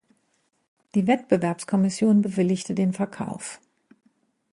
[0.95, 3.61] Die Wettbewerbskommission bewilligte den Verkauf.